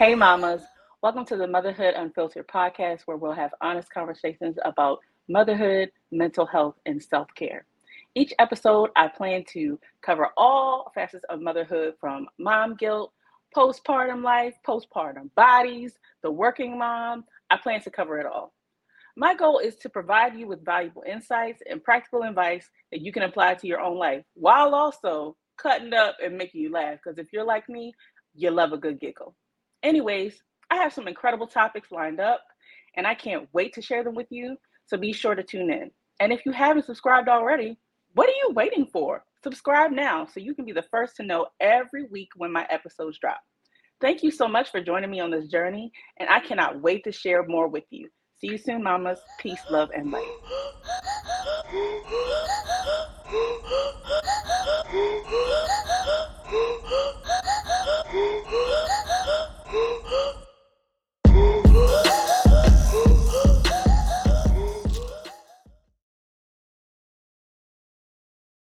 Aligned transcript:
Hey, 0.00 0.14
mamas. 0.14 0.62
Welcome 1.02 1.26
to 1.26 1.36
the 1.36 1.46
Motherhood 1.46 1.92
Unfiltered 1.94 2.48
podcast, 2.48 3.02
where 3.02 3.18
we'll 3.18 3.34
have 3.34 3.52
honest 3.60 3.92
conversations 3.92 4.56
about 4.64 5.00
motherhood, 5.28 5.92
mental 6.10 6.46
health, 6.46 6.76
and 6.86 7.02
self 7.02 7.28
care. 7.34 7.66
Each 8.14 8.32
episode, 8.38 8.88
I 8.96 9.08
plan 9.08 9.44
to 9.52 9.78
cover 10.00 10.28
all 10.38 10.90
facets 10.94 11.26
of 11.28 11.42
motherhood 11.42 11.96
from 12.00 12.28
mom 12.38 12.76
guilt, 12.76 13.12
postpartum 13.54 14.22
life, 14.24 14.54
postpartum 14.66 15.28
bodies, 15.34 15.98
the 16.22 16.30
working 16.30 16.78
mom. 16.78 17.24
I 17.50 17.58
plan 17.58 17.82
to 17.82 17.90
cover 17.90 18.18
it 18.18 18.24
all. 18.24 18.54
My 19.18 19.34
goal 19.34 19.58
is 19.58 19.76
to 19.80 19.90
provide 19.90 20.34
you 20.34 20.46
with 20.46 20.64
valuable 20.64 21.04
insights 21.06 21.62
and 21.68 21.84
practical 21.84 22.22
advice 22.22 22.70
that 22.90 23.02
you 23.02 23.12
can 23.12 23.24
apply 23.24 23.56
to 23.56 23.66
your 23.66 23.80
own 23.82 23.98
life 23.98 24.24
while 24.32 24.74
also 24.74 25.36
cutting 25.58 25.92
up 25.92 26.16
and 26.24 26.38
making 26.38 26.62
you 26.62 26.72
laugh. 26.72 27.00
Because 27.04 27.18
if 27.18 27.34
you're 27.34 27.44
like 27.44 27.68
me, 27.68 27.92
you 28.34 28.50
love 28.50 28.72
a 28.72 28.78
good 28.78 28.98
giggle. 28.98 29.34
Anyways, 29.82 30.42
I 30.70 30.76
have 30.76 30.92
some 30.92 31.08
incredible 31.08 31.46
topics 31.46 31.90
lined 31.90 32.20
up 32.20 32.42
and 32.96 33.06
I 33.06 33.14
can't 33.14 33.48
wait 33.52 33.74
to 33.74 33.82
share 33.82 34.04
them 34.04 34.14
with 34.14 34.28
you. 34.30 34.56
So 34.86 34.96
be 34.96 35.12
sure 35.12 35.34
to 35.34 35.42
tune 35.42 35.70
in. 35.70 35.90
And 36.20 36.32
if 36.32 36.44
you 36.44 36.52
haven't 36.52 36.86
subscribed 36.86 37.28
already, 37.28 37.78
what 38.14 38.28
are 38.28 38.32
you 38.32 38.52
waiting 38.54 38.86
for? 38.86 39.24
Subscribe 39.42 39.92
now 39.92 40.26
so 40.26 40.40
you 40.40 40.54
can 40.54 40.64
be 40.64 40.72
the 40.72 40.84
first 40.90 41.16
to 41.16 41.22
know 41.22 41.46
every 41.60 42.04
week 42.04 42.28
when 42.36 42.52
my 42.52 42.66
episodes 42.68 43.18
drop. 43.18 43.40
Thank 44.00 44.22
you 44.22 44.30
so 44.30 44.48
much 44.48 44.70
for 44.70 44.80
joining 44.82 45.10
me 45.10 45.20
on 45.20 45.30
this 45.30 45.48
journey, 45.48 45.92
and 46.18 46.28
I 46.28 46.40
cannot 46.40 46.80
wait 46.80 47.04
to 47.04 47.12
share 47.12 47.46
more 47.46 47.68
with 47.68 47.84
you. 47.90 48.08
See 48.38 48.48
you 48.48 48.58
soon, 48.58 48.82
mamas. 48.82 49.20
Peace, 49.38 49.60
love, 49.70 49.90
and 49.94 50.10
light. 50.10 50.26